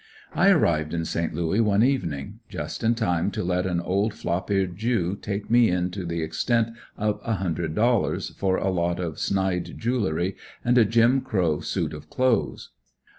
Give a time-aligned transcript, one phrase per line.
[0.33, 4.49] I arrived in Saint Louis one evening just in time to let an old flop
[4.49, 8.99] eared Jew take me in to the extent of a hundred dollars for a lot
[8.99, 10.35] of snide jewelry
[10.65, 12.71] and a Jim Crow suit of clothes.